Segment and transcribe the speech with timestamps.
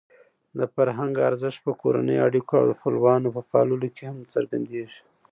[0.57, 4.99] د فرهنګ ارزښت په کورنۍ اړیکو او د خپلوانو په پاللو کې هم څرګندېږي.